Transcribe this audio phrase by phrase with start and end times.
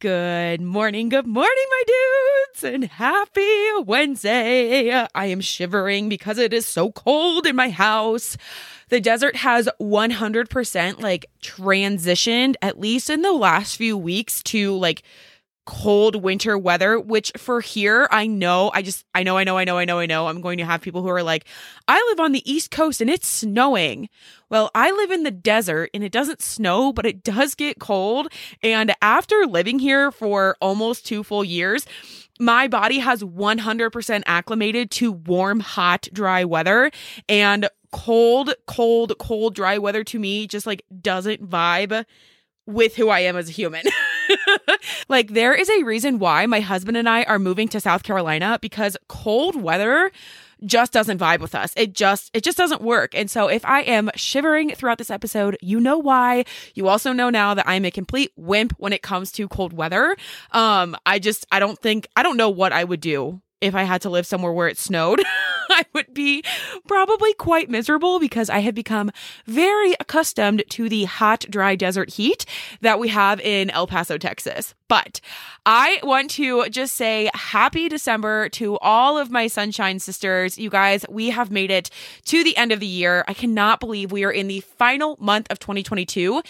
[0.00, 4.90] Good morning, good morning, my dudes, and happy Wednesday.
[5.14, 8.38] I am shivering because it is so cold in my house.
[8.88, 15.02] The desert has 100% like transitioned, at least in the last few weeks, to like
[15.66, 19.64] cold winter weather, which for here, I know, I just, I know, I know, I
[19.64, 21.44] know, I know, I know, I'm going to have people who are like,
[21.86, 24.08] I live on the East Coast and it's snowing.
[24.48, 28.32] Well, I live in the desert and it doesn't snow, but it does get cold.
[28.62, 31.86] And after living here for almost two full years,
[32.40, 36.90] my body has 100% acclimated to warm, hot, dry weather.
[37.28, 42.04] And cold, cold, cold, dry weather to me just like doesn't vibe
[42.66, 43.82] with who I am as a human.
[45.08, 48.58] like, there is a reason why my husband and I are moving to South Carolina
[48.60, 50.10] because cold weather
[50.64, 51.72] just doesn't vibe with us.
[51.76, 53.14] It just it just doesn't work.
[53.14, 56.44] And so if I am shivering throughout this episode, you know why.
[56.74, 60.16] You also know now that I'm a complete wimp when it comes to cold weather.
[60.52, 63.84] Um I just I don't think I don't know what I would do if I
[63.84, 65.22] had to live somewhere where it snowed.
[65.80, 66.44] I would be
[66.86, 69.10] probably quite miserable because I had become
[69.46, 72.44] very accustomed to the hot, dry desert heat
[72.82, 74.74] that we have in El Paso, Texas.
[74.88, 75.20] But
[75.64, 80.58] I want to just say happy December to all of my sunshine sisters.
[80.58, 81.88] You guys, we have made it
[82.26, 83.24] to the end of the year.
[83.26, 86.42] I cannot believe we are in the final month of 2022.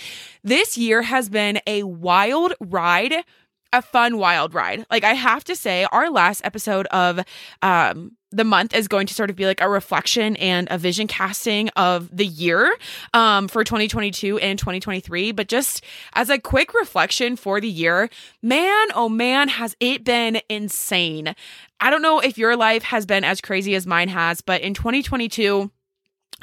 [0.42, 3.24] This year has been a wild ride
[3.72, 4.84] a fun wild ride.
[4.90, 7.20] Like I have to say our last episode of
[7.62, 11.06] um the month is going to sort of be like a reflection and a vision
[11.06, 12.76] casting of the year
[13.12, 15.32] um, for 2022 and 2023.
[15.32, 15.82] But just
[16.12, 18.08] as a quick reflection for the year,
[18.42, 21.34] man, oh man, has it been insane.
[21.80, 24.74] I don't know if your life has been as crazy as mine has, but in
[24.74, 25.70] 2022,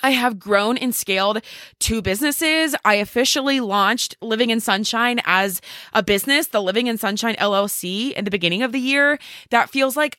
[0.03, 1.41] I have grown and scaled
[1.79, 2.75] two businesses.
[2.85, 5.61] I officially launched Living in Sunshine as
[5.93, 9.17] a business, the Living in Sunshine LLC, in the beginning of the year.
[9.49, 10.17] That feels like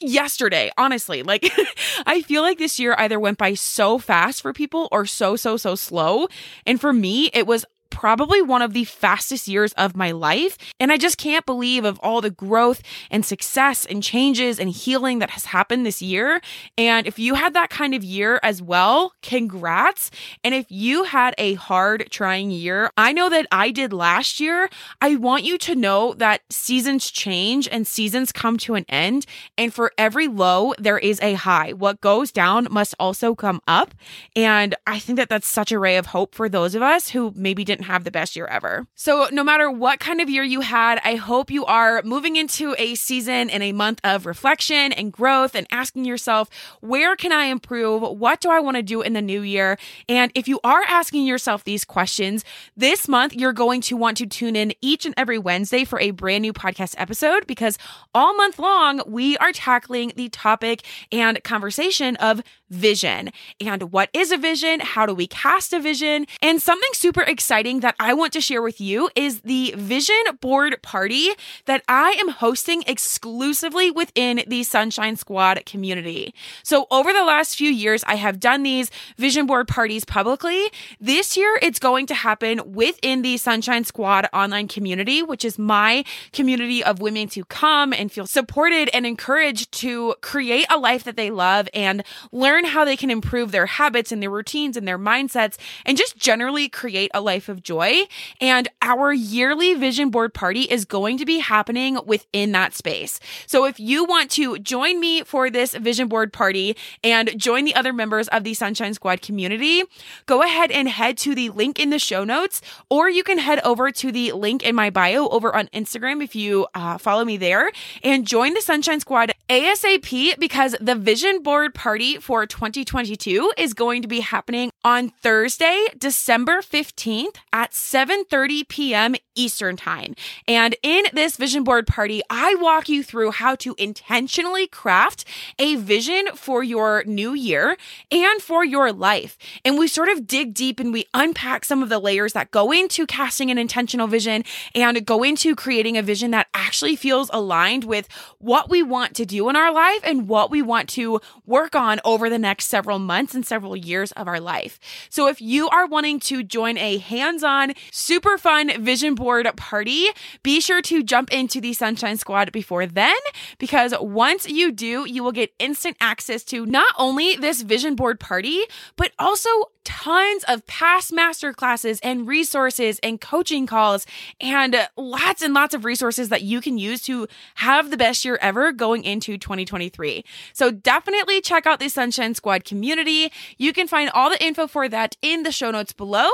[0.00, 1.22] yesterday, honestly.
[1.22, 1.50] Like,
[2.06, 5.56] I feel like this year either went by so fast for people or so, so,
[5.56, 6.28] so slow.
[6.66, 10.56] And for me, it was probably one of the fastest years of my life.
[10.80, 15.18] And I just can't believe of all the growth and success and changes and healing
[15.20, 16.40] that has happened this year.
[16.78, 20.10] And if you had that kind of year as well, congrats.
[20.42, 24.68] And if you had a hard trying year, I know that I did last year.
[25.00, 29.26] I want you to know that seasons change and seasons come to an end.
[29.58, 31.72] And for every low, there is a high.
[31.72, 33.94] What goes down must also come up.
[34.34, 37.32] And I think that that's such a ray of hope for those of us who
[37.36, 38.86] maybe didn't have the best year ever.
[38.94, 42.74] So, no matter what kind of year you had, I hope you are moving into
[42.78, 46.48] a season and a month of reflection and growth and asking yourself,
[46.80, 48.02] where can I improve?
[48.02, 49.78] What do I want to do in the new year?
[50.08, 52.44] And if you are asking yourself these questions,
[52.76, 56.10] this month you're going to want to tune in each and every Wednesday for a
[56.10, 57.78] brand new podcast episode because
[58.14, 64.32] all month long we are tackling the topic and conversation of vision and what is
[64.32, 64.80] a vision?
[64.80, 66.26] How do we cast a vision?
[66.40, 70.80] And something super exciting that I want to share with you is the vision board
[70.82, 71.30] party
[71.66, 76.34] that I am hosting exclusively within the Sunshine Squad community.
[76.62, 80.66] So over the last few years, I have done these vision board parties publicly.
[81.00, 86.04] This year, it's going to happen within the Sunshine Squad online community, which is my
[86.32, 91.16] community of women to come and feel supported and encouraged to create a life that
[91.16, 94.86] they love and learn learn how they can improve their habits and their routines and
[94.86, 98.02] their mindsets and just generally create a life of joy.
[98.40, 103.18] And our yearly vision board party is going to be happening within that space.
[103.46, 107.74] So if you want to join me for this vision board party and join the
[107.74, 109.82] other members of the Sunshine Squad community,
[110.26, 113.60] go ahead and head to the link in the show notes, or you can head
[113.64, 117.36] over to the link in my bio over on Instagram if you uh, follow me
[117.36, 117.70] there
[118.02, 124.02] and join the Sunshine Squad ASAP because the vision board party for 2022 is going
[124.02, 129.14] to be happening on Thursday, December 15th at 7:30 p.m.
[129.34, 130.14] Eastern Time.
[130.46, 135.24] And in this vision board party, I walk you through how to intentionally craft
[135.58, 137.78] a vision for your new year
[138.10, 139.38] and for your life.
[139.64, 142.70] And we sort of dig deep and we unpack some of the layers that go
[142.70, 144.44] into casting an intentional vision
[144.74, 148.08] and go into creating a vision that actually feels aligned with
[148.38, 151.98] what we want to do in our life and what we want to work on
[152.04, 154.78] over the next several months and several years of our life.
[155.08, 160.08] So if you are wanting to join a hands-on, super fun vision board party,
[160.42, 163.16] be sure to jump into the Sunshine Squad before then
[163.56, 168.20] because once you do, you will get instant access to not only this vision board
[168.20, 168.62] party,
[168.96, 169.48] but also
[169.84, 174.06] tons of past master classes and resources and coaching calls
[174.40, 178.38] and lots and lots of resources that you can use to have the best year
[178.40, 180.24] ever going into 2023.
[180.52, 183.32] So definitely check out the Sunshine Squad community.
[183.58, 186.30] You can find all the info for that in the show notes below.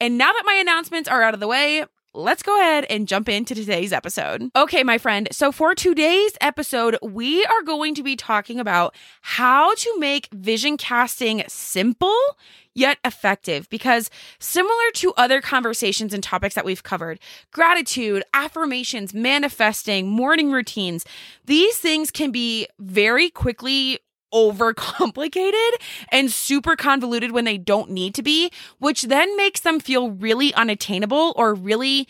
[0.00, 3.28] And now that my announcements are out of the way, let's go ahead and jump
[3.28, 4.50] into today's episode.
[4.54, 5.28] Okay, my friend.
[5.32, 10.76] So, for today's episode, we are going to be talking about how to make vision
[10.76, 12.16] casting simple
[12.74, 14.08] yet effective because
[14.38, 17.18] similar to other conversations and topics that we've covered,
[17.50, 21.04] gratitude, affirmations, manifesting, morning routines,
[21.44, 23.98] these things can be very quickly
[24.32, 25.70] overcomplicated
[26.10, 30.52] and super convoluted when they don't need to be, which then makes them feel really
[30.54, 32.08] unattainable or really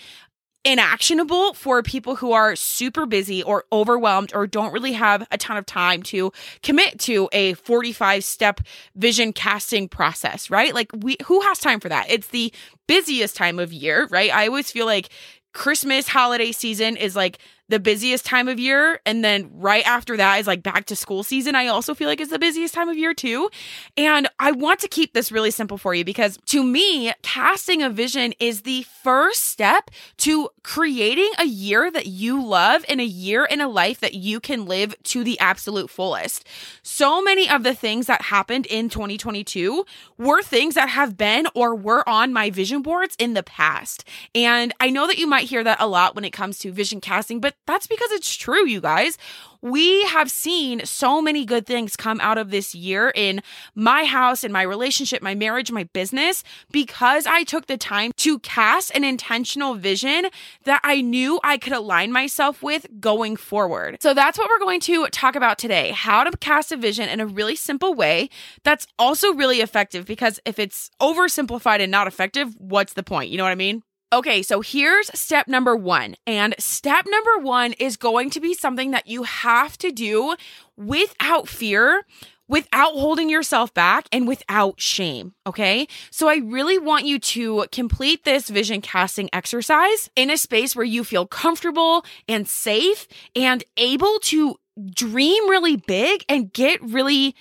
[0.65, 5.57] inactionable for people who are super busy or overwhelmed or don't really have a ton
[5.57, 6.33] of time to
[6.63, 8.61] commit to a 45 step
[8.95, 10.75] vision casting process, right?
[10.75, 12.11] Like we who has time for that?
[12.11, 12.53] It's the
[12.87, 14.31] busiest time of year, right?
[14.35, 15.09] I always feel like
[15.55, 17.39] Christmas holiday season is like
[17.69, 19.01] the busiest time of year.
[19.05, 21.55] And then right after that is like back to school season.
[21.55, 23.51] I also feel like is the busiest time of year too.
[23.97, 27.91] And I want to keep this really simple for you because to me, casting a
[27.91, 33.45] vision is the first step to creating a year that you love and a year
[33.45, 36.47] in a life that you can live to the absolute fullest.
[36.83, 39.85] So many of the things that happened in 2022
[40.17, 44.05] were things that have been or were on my vision boards in the past.
[44.35, 47.01] And I know that you might hear that a lot when it comes to vision
[47.01, 49.19] casting, but that's because it's true, you guys
[49.61, 53.43] we have seen so many good things come out of this year in
[53.75, 58.39] my house, in my relationship, my marriage, my business, because I took the time to
[58.41, 60.27] cast an intentional vision
[60.65, 63.99] that I knew I could align myself with going forward.
[64.01, 67.21] So that's what we're going to talk about today how to cast a vision in
[67.21, 68.29] a really simple way
[68.63, 73.31] that's also really effective because if it's oversimplified and not effective, what's the point?
[73.31, 73.83] You know what I mean?
[74.11, 76.15] Okay, so here's step number one.
[76.27, 80.35] And step number one is going to be something that you have to do
[80.79, 82.07] without fear,
[82.49, 85.35] without holding yourself back, and without shame.
[85.47, 90.75] Okay, so I really want you to complete this vision casting exercise in a space
[90.75, 93.07] where you feel comfortable and safe
[93.37, 94.57] and able to
[94.95, 97.35] dream really big and get really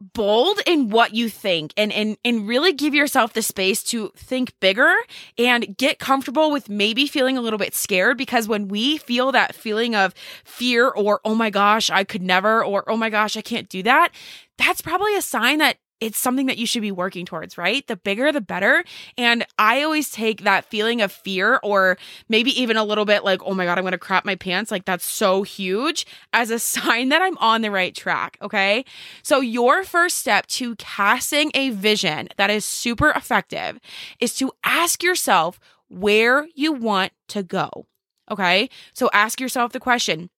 [0.00, 4.58] bold in what you think and and and really give yourself the space to think
[4.58, 4.94] bigger
[5.36, 9.54] and get comfortable with maybe feeling a little bit scared because when we feel that
[9.54, 13.42] feeling of fear or oh my gosh I could never or oh my gosh I
[13.42, 14.10] can't do that
[14.56, 17.86] that's probably a sign that it's something that you should be working towards, right?
[17.86, 18.84] The bigger, the better.
[19.18, 21.98] And I always take that feeling of fear or
[22.28, 24.70] maybe even a little bit like, oh my God, I'm going to crap my pants.
[24.70, 28.38] Like that's so huge as a sign that I'm on the right track.
[28.42, 28.84] Okay.
[29.22, 33.78] So, your first step to casting a vision that is super effective
[34.20, 37.86] is to ask yourself where you want to go.
[38.30, 38.70] Okay.
[38.94, 40.30] So, ask yourself the question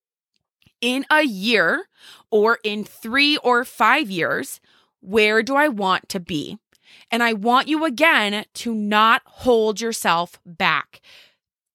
[0.81, 1.85] in a year
[2.29, 4.59] or in three or five years,
[5.03, 6.57] where do I want to be?
[7.11, 11.01] And I want you again to not hold yourself back.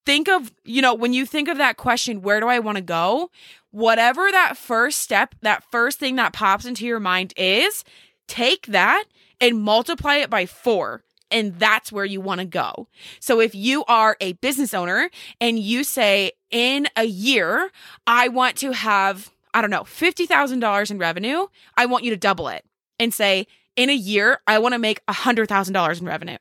[0.07, 2.83] Think of, you know, when you think of that question, where do I want to
[2.83, 3.31] go?
[3.71, 7.85] Whatever that first step, that first thing that pops into your mind is,
[8.27, 9.05] take that
[9.41, 12.89] and multiply it by four and that's where you want to go.
[13.21, 17.71] So if you are a business owner and you say in a year,
[18.07, 22.49] I want to have, I don't know, $50,000 in revenue, I want you to double
[22.49, 22.65] it
[22.99, 23.47] and say,
[23.79, 26.37] in a year, I want to make $100,000 in revenue.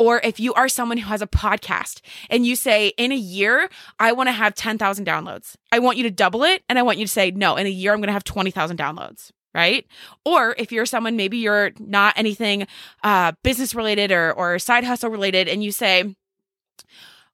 [0.00, 3.68] Or if you are someone who has a podcast and you say, in a year,
[4.00, 6.64] I want to have 10,000 downloads, I want you to double it.
[6.68, 8.76] And I want you to say, no, in a year, I'm going to have 20,000
[8.76, 9.30] downloads.
[9.54, 9.86] Right.
[10.24, 12.66] Or if you're someone, maybe you're not anything
[13.04, 16.16] uh, business related or, or side hustle related, and you say,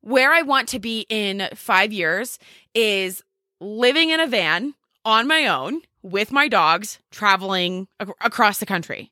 [0.00, 2.38] where I want to be in five years
[2.74, 3.22] is
[3.60, 9.10] living in a van on my own with my dogs traveling ac- across the country.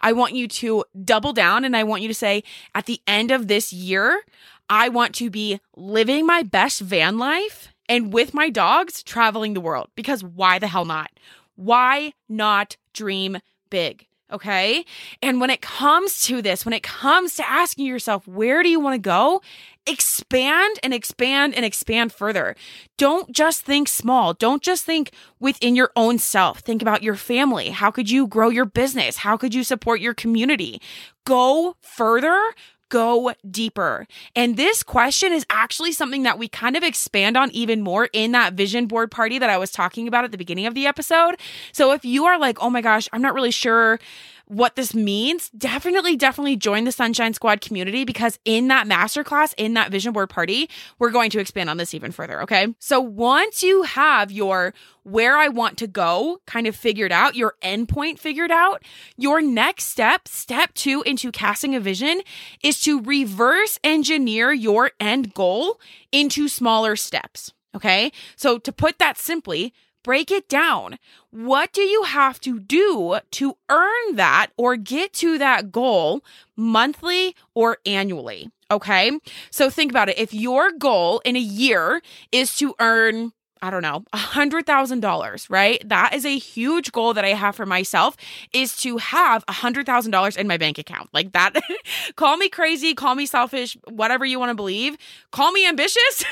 [0.00, 2.42] I want you to double down and I want you to say,
[2.74, 4.22] at the end of this year,
[4.68, 9.60] I want to be living my best van life and with my dogs traveling the
[9.60, 11.10] world because why the hell not?
[11.54, 13.38] Why not dream
[13.70, 14.06] big?
[14.32, 14.84] Okay.
[15.22, 18.80] And when it comes to this, when it comes to asking yourself, where do you
[18.80, 19.40] want to go?
[19.86, 22.56] Expand and expand and expand further.
[22.96, 24.34] Don't just think small.
[24.34, 26.58] Don't just think within your own self.
[26.58, 27.70] Think about your family.
[27.70, 29.18] How could you grow your business?
[29.18, 30.80] How could you support your community?
[31.24, 32.52] Go further
[32.88, 34.06] go deeper?
[34.34, 38.32] And this question is actually something that we kind of expand on even more in
[38.32, 41.36] that vision board party that I was talking about at the beginning of the episode.
[41.72, 43.98] So if you are like, oh my gosh, I'm not really sure
[44.46, 49.74] what this means, definitely, definitely join the Sunshine Squad community because in that masterclass, in
[49.74, 52.40] that vision board party, we're going to expand on this even further.
[52.42, 52.74] Okay.
[52.78, 54.72] So once you have your
[55.02, 58.82] where I want to go kind of figured out, your endpoint figured out,
[59.16, 62.22] your next step, step two into casting a vision,
[62.62, 65.80] is to reverse engineer your end goal
[66.12, 67.52] into smaller steps.
[67.74, 68.10] Okay.
[68.36, 69.74] So to put that simply,
[70.06, 71.00] break it down.
[71.30, 76.22] What do you have to do to earn that or get to that goal
[76.54, 78.48] monthly or annually?
[78.70, 79.18] Okay.
[79.50, 80.16] So think about it.
[80.16, 83.32] If your goal in a year is to earn
[83.62, 85.82] I don't know, a hundred thousand dollars, right?
[85.88, 88.14] That is a huge goal that I have for myself
[88.52, 91.08] is to have a hundred thousand dollars in my bank account.
[91.14, 91.54] Like that,
[92.16, 94.98] call me crazy, call me selfish, whatever you want to believe,
[95.32, 96.24] call me ambitious.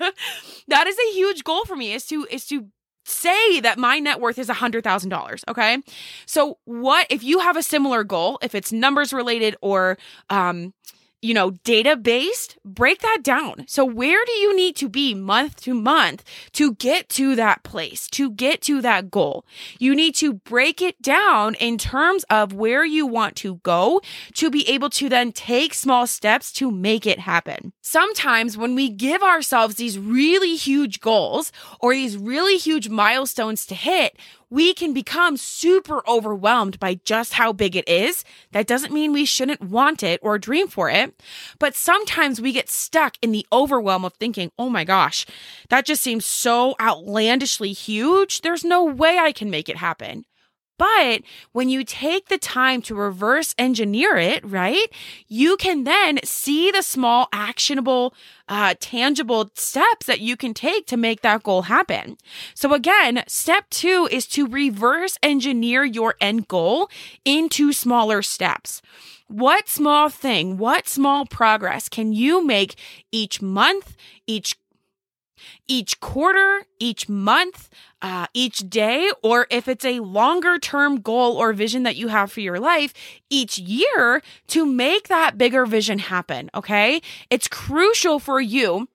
[0.68, 2.66] that is a huge goal for me is to, is to
[3.04, 5.44] say that my net worth is a $100,000.
[5.48, 5.78] Okay.
[6.26, 9.98] So, what if you have a similar goal, if it's numbers related or,
[10.30, 10.72] um,
[11.24, 13.64] you know, data based, break that down.
[13.66, 18.06] So, where do you need to be month to month to get to that place,
[18.08, 19.46] to get to that goal?
[19.78, 24.02] You need to break it down in terms of where you want to go
[24.34, 27.72] to be able to then take small steps to make it happen.
[27.80, 33.74] Sometimes when we give ourselves these really huge goals or these really huge milestones to
[33.74, 34.18] hit,
[34.54, 38.24] we can become super overwhelmed by just how big it is.
[38.52, 41.20] That doesn't mean we shouldn't want it or dream for it,
[41.58, 45.26] but sometimes we get stuck in the overwhelm of thinking, oh my gosh,
[45.70, 48.42] that just seems so outlandishly huge.
[48.42, 50.24] There's no way I can make it happen.
[50.76, 54.88] But when you take the time to reverse engineer it, right,
[55.28, 58.12] you can then see the small, actionable,
[58.48, 62.16] uh, tangible steps that you can take to make that goal happen.
[62.54, 66.90] So again, step two is to reverse engineer your end goal
[67.24, 68.82] into smaller steps.
[69.28, 72.74] What small thing, what small progress can you make
[73.10, 74.56] each month, each
[75.66, 77.68] each quarter, each month,
[78.04, 82.30] uh, each day, or if it's a longer term goal or vision that you have
[82.30, 82.92] for your life,
[83.30, 86.50] each year to make that bigger vision happen.
[86.54, 87.00] Okay.
[87.30, 88.88] It's crucial for you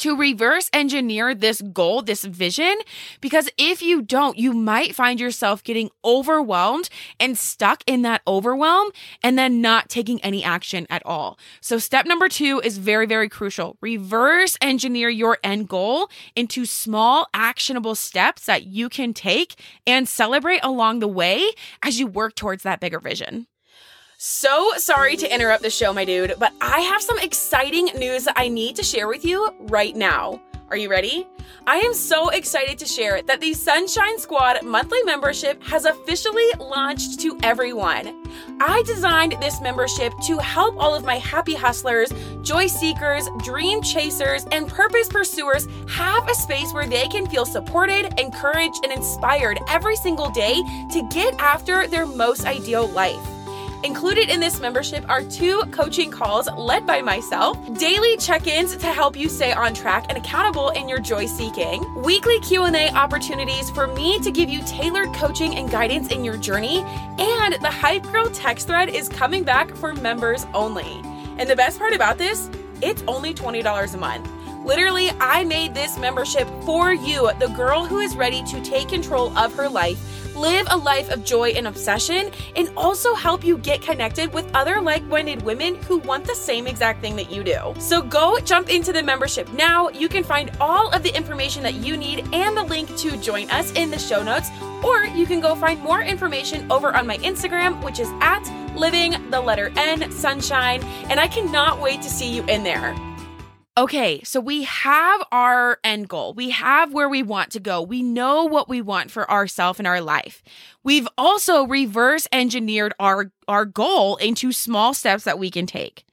[0.00, 2.74] to reverse engineer this goal, this vision,
[3.20, 6.88] because if you don't, you might find yourself getting overwhelmed
[7.18, 8.90] and stuck in that overwhelm
[9.22, 11.38] and then not taking any action at all.
[11.60, 13.76] So, step number two is very, very crucial.
[13.80, 19.54] Reverse engineer your end goal into small, actionable steps that you can take
[19.86, 21.44] and celebrate along the way
[21.82, 23.46] as you work towards that bigger vision.
[24.22, 28.34] So sorry to interrupt the show, my dude, but I have some exciting news that
[28.36, 30.42] I need to share with you right now.
[30.68, 31.26] Are you ready?
[31.66, 37.18] I am so excited to share that the Sunshine Squad monthly membership has officially launched
[37.20, 38.30] to everyone.
[38.60, 42.12] I designed this membership to help all of my happy hustlers,
[42.42, 48.20] joy seekers, dream chasers, and purpose pursuers have a space where they can feel supported,
[48.20, 50.60] encouraged, and inspired every single day
[50.92, 53.39] to get after their most ideal life.
[53.82, 59.16] Included in this membership are two coaching calls led by myself, daily check-ins to help
[59.16, 64.18] you stay on track and accountable in your joy seeking, weekly Q&A opportunities for me
[64.18, 66.80] to give you tailored coaching and guidance in your journey,
[67.18, 71.00] and the Hype Girl text thread is coming back for members only.
[71.38, 72.50] And the best part about this,
[72.82, 74.28] it's only $20 a month.
[74.64, 79.36] Literally, I made this membership for you, the girl who is ready to take control
[79.36, 79.98] of her life
[80.36, 84.80] live a life of joy and obsession, and also help you get connected with other
[84.80, 87.74] like minded women who want the same exact thing that you do.
[87.78, 89.88] So go jump into the membership now.
[89.90, 93.50] You can find all of the information that you need and the link to join
[93.50, 94.50] us in the show notes,
[94.84, 98.44] or you can go find more information over on my Instagram, which is at
[98.76, 102.94] living the letter N sunshine, and I cannot wait to see you in there.
[103.78, 106.34] Okay, so we have our end goal.
[106.34, 107.80] We have where we want to go.
[107.80, 110.42] We know what we want for ourselves and our life.
[110.82, 116.04] We've also reverse engineered our, our goal into small steps that we can take.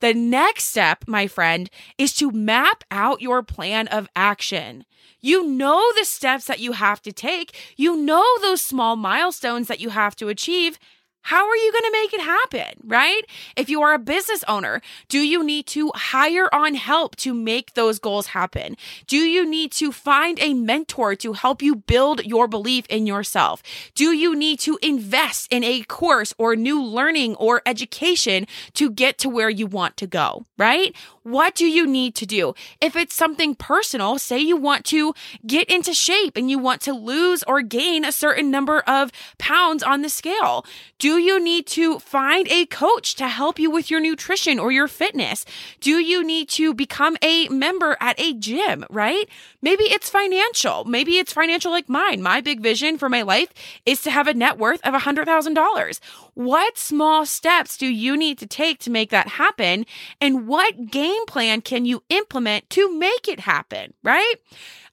[0.00, 4.84] The next step, my friend, is to map out your plan of action.
[5.20, 7.56] You know the steps that you have to take.
[7.76, 10.78] You know those small milestones that you have to achieve.
[11.26, 13.22] How are you going to make it happen, right?
[13.56, 17.74] If you are a business owner, do you need to hire on help to make
[17.74, 18.76] those goals happen?
[19.08, 23.60] Do you need to find a mentor to help you build your belief in yourself?
[23.96, 29.18] Do you need to invest in a course or new learning or education to get
[29.18, 30.94] to where you want to go, right?
[31.24, 32.54] What do you need to do?
[32.80, 35.12] If it's something personal, say you want to
[35.44, 39.82] get into shape and you want to lose or gain a certain number of pounds
[39.82, 40.64] on the scale.
[41.00, 44.88] Do you need to find a coach to help you with your nutrition or your
[44.88, 45.44] fitness?
[45.80, 49.28] Do you need to become a member at a gym, right?
[49.62, 50.84] Maybe it's financial.
[50.84, 52.22] Maybe it's financial like mine.
[52.22, 53.48] My big vision for my life
[53.84, 56.00] is to have a net worth of $100,000.
[56.34, 59.86] What small steps do you need to take to make that happen?
[60.20, 64.34] And what game plan can you implement to make it happen, right?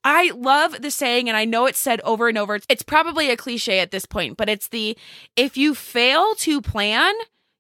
[0.04, 2.60] I love the saying, and I know it's said over and over.
[2.68, 4.98] It's probably a cliche at this point, but it's the
[5.36, 7.14] if you fail to plan,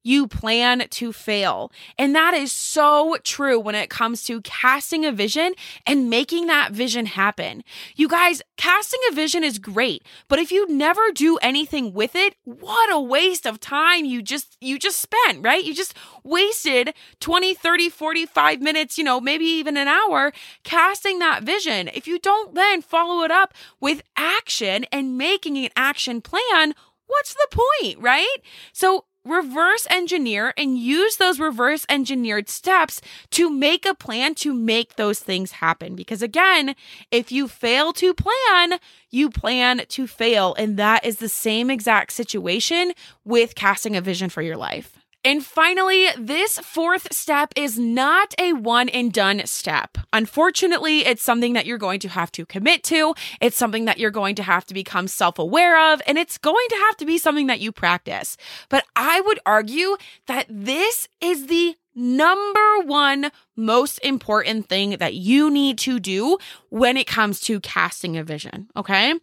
[0.03, 1.71] you plan to fail.
[1.97, 5.53] And that is so true when it comes to casting a vision
[5.87, 7.63] and making that vision happen.
[7.95, 12.35] You guys, casting a vision is great, but if you never do anything with it,
[12.43, 15.63] what a waste of time you just you just spent, right?
[15.63, 15.93] You just
[16.23, 20.33] wasted 20, 30, 45 minutes, you know, maybe even an hour
[20.63, 21.89] casting that vision.
[21.93, 26.73] If you don't then follow it up with action and making an action plan,
[27.07, 28.37] what's the point, right?
[28.71, 33.01] So reverse engineer and use those reverse engineered steps
[33.31, 35.95] to make a plan to make those things happen.
[35.95, 36.75] Because again,
[37.11, 40.55] if you fail to plan, you plan to fail.
[40.55, 45.02] And that is the same exact situation with casting a vision for your life.
[45.25, 49.97] And finally, this fourth step is not a one and done step.
[50.11, 53.15] Unfortunately, it's something that you're going to have to commit to.
[53.39, 56.67] It's something that you're going to have to become self aware of, and it's going
[56.69, 58.35] to have to be something that you practice.
[58.67, 59.95] But I would argue
[60.27, 66.37] that this is the number one most important thing that you need to do
[66.69, 68.67] when it comes to casting a vision.
[68.75, 69.13] Okay.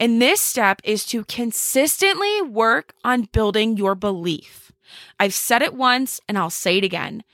[0.00, 4.72] And this step is to consistently work on building your belief.
[5.18, 7.24] I've said it once and I'll say it again.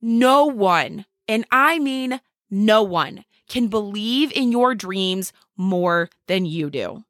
[0.00, 6.70] No one, and I mean no one, can believe in your dreams more than you
[6.70, 7.04] do.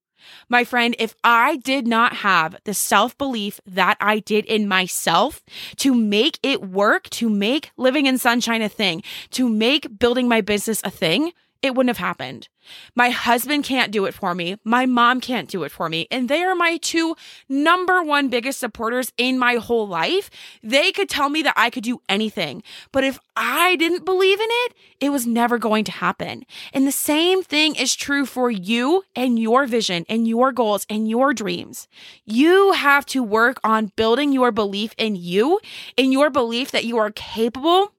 [0.48, 5.42] My friend, if I did not have the self belief that I did in myself
[5.76, 10.40] to make it work, to make living in sunshine a thing, to make building my
[10.40, 11.32] business a thing,
[11.64, 12.48] it wouldn't have happened.
[12.94, 14.58] My husband can't do it for me.
[14.64, 16.06] My mom can't do it for me.
[16.10, 17.16] And they are my two
[17.48, 20.28] number one biggest supporters in my whole life.
[20.62, 22.62] They could tell me that I could do anything.
[22.92, 26.44] But if I didn't believe in it, it was never going to happen.
[26.74, 31.08] And the same thing is true for you and your vision and your goals and
[31.08, 31.88] your dreams.
[32.26, 35.60] You have to work on building your belief in you,
[35.96, 37.94] in your belief that you are capable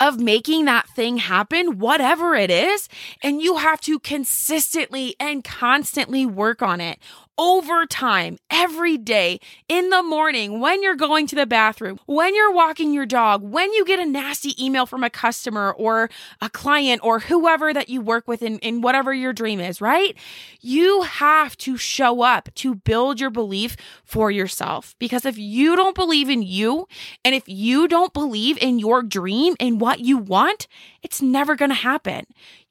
[0.00, 2.88] of making that thing happen, whatever it is.
[3.22, 6.98] And you have to consistently and constantly work on it
[7.38, 12.52] over time, every day, in the morning, when you're going to the bathroom, when you're
[12.52, 16.08] walking your dog, when you get a nasty email from a customer or
[16.40, 20.16] a client or whoever that you work with in, in whatever your dream is, right?
[20.60, 24.94] You have to show up to build your belief for yourself.
[24.98, 26.88] Because if you don't believe in you
[27.24, 30.66] and if you don't believe in your dream and what you want,
[31.02, 32.26] it's never going to happen.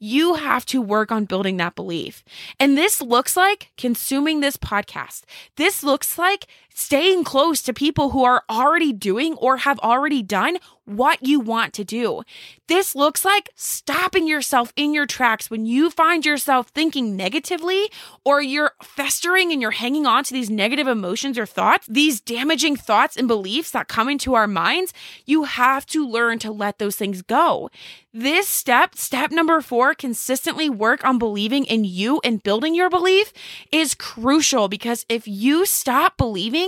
[0.05, 2.23] You have to work on building that belief.
[2.59, 5.23] And this looks like consuming this podcast.
[5.55, 10.57] This looks like staying close to people who are already doing or have already done
[10.85, 12.21] what you want to do.
[12.67, 17.89] This looks like stopping yourself in your tracks when you find yourself thinking negatively
[18.23, 22.75] or you're festering and you're hanging on to these negative emotions or thoughts, these damaging
[22.75, 24.93] thoughts and beliefs that come into our minds.
[25.25, 27.69] You have to learn to let those things go.
[28.13, 33.33] This step, step number four, consistently work on believing in you and building your belief
[33.71, 36.64] is crucial because if you stop believing,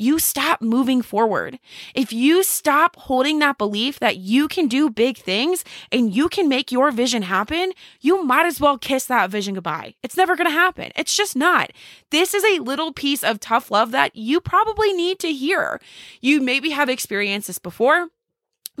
[0.00, 1.58] you stop moving forward.
[1.94, 6.48] If you stop holding that belief that you can do big things and you can
[6.48, 9.94] make your vision happen, you might as well kiss that vision goodbye.
[10.02, 10.90] It's never going to happen.
[10.96, 11.72] It's just not.
[12.10, 15.78] This is a little piece of tough love that you probably need to hear.
[16.22, 18.08] You maybe have experienced this before.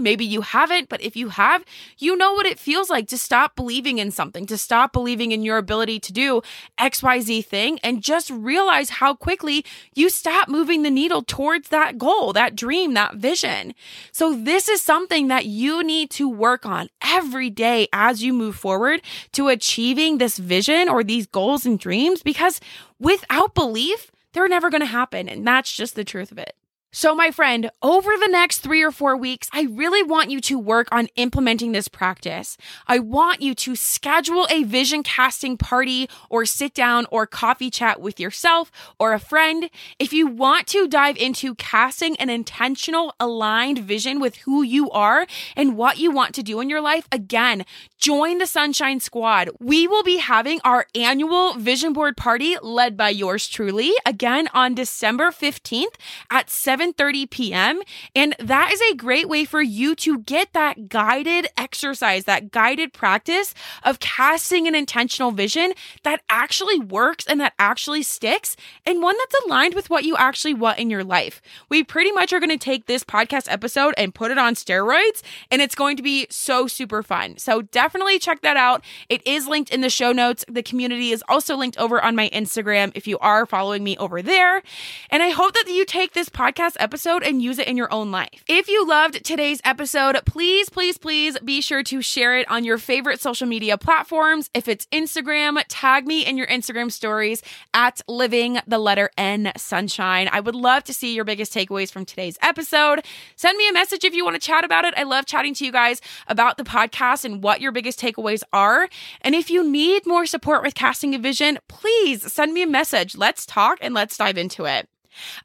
[0.02, 1.64] Maybe you haven't, but if you have,
[1.98, 5.42] you know what it feels like to stop believing in something, to stop believing in
[5.42, 6.42] your ability to do
[6.78, 12.32] XYZ thing, and just realize how quickly you stop moving the needle towards that goal,
[12.32, 13.74] that dream, that vision.
[14.12, 18.56] So, this is something that you need to work on every day as you move
[18.56, 22.60] forward to achieving this vision or these goals and dreams, because
[22.98, 25.28] without belief, they're never going to happen.
[25.28, 26.54] And that's just the truth of it.
[26.92, 30.58] So, my friend, over the next three or four weeks, I really want you to
[30.58, 32.56] work on implementing this practice.
[32.88, 38.00] I want you to schedule a vision casting party or sit down or coffee chat
[38.00, 39.70] with yourself or a friend.
[40.00, 45.28] If you want to dive into casting an intentional, aligned vision with who you are
[45.54, 47.64] and what you want to do in your life, again,
[47.98, 49.48] join the Sunshine Squad.
[49.60, 54.74] We will be having our annual vision board party led by yours truly again on
[54.74, 55.94] December 15th
[56.32, 57.80] at 7 7:30 p.m.
[58.14, 62.92] and that is a great way for you to get that guided exercise, that guided
[62.92, 69.16] practice of casting an intentional vision that actually works and that actually sticks and one
[69.18, 71.40] that's aligned with what you actually want in your life.
[71.68, 75.22] We pretty much are going to take this podcast episode and put it on steroids
[75.50, 77.36] and it's going to be so super fun.
[77.38, 78.84] So definitely check that out.
[79.08, 80.44] It is linked in the show notes.
[80.48, 84.22] The community is also linked over on my Instagram if you are following me over
[84.22, 84.62] there.
[85.10, 87.92] And I hope that you take this podcast podcast episode and use it in your
[87.92, 88.44] own life.
[88.48, 92.78] If you loved today's episode, please, please, please be sure to share it on your
[92.78, 94.50] favorite social media platforms.
[94.54, 97.42] If it's Instagram, tag me in your Instagram stories
[97.74, 100.28] at living the letter N sunshine.
[100.32, 103.04] I would love to see your biggest takeaways from today's episode.
[103.36, 104.94] Send me a message if you want to chat about it.
[104.96, 108.88] I love chatting to you guys about the podcast and what your biggest takeaways are.
[109.22, 113.16] And if you need more support with casting a vision, please send me a message.
[113.16, 114.88] Let's talk and let's dive into it.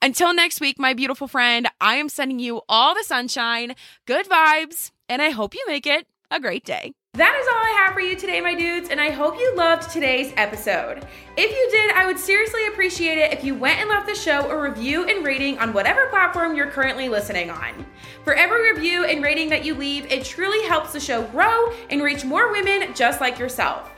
[0.02, 4.92] Until next week, my beautiful friend, I am sending you all the sunshine, good vibes,
[5.10, 6.94] and I hope you make it a great day.
[7.14, 9.90] That is all I have for you today, my dudes, and I hope you loved
[9.90, 11.08] today's episode.
[11.38, 14.50] If you did, I would seriously appreciate it if you went and left the show
[14.50, 17.86] a review and rating on whatever platform you're currently listening on.
[18.26, 22.04] For every review and rating that you leave, it truly helps the show grow and
[22.04, 23.95] reach more women just like yourself.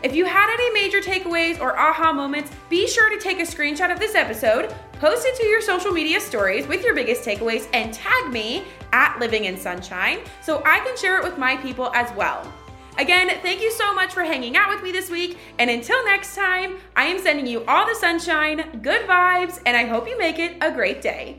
[0.00, 3.92] If you had any major takeaways or aha moments, be sure to take a screenshot
[3.92, 7.92] of this episode, post it to your social media stories with your biggest takeaways, and
[7.92, 12.14] tag me at Living in Sunshine so I can share it with my people as
[12.16, 12.50] well.
[12.96, 15.36] Again, thank you so much for hanging out with me this week.
[15.58, 19.84] And until next time, I am sending you all the sunshine, good vibes, and I
[19.84, 21.38] hope you make it a great day.